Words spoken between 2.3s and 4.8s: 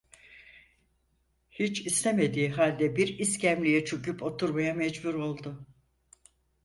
halde bir iskemleye çöküp oturmaya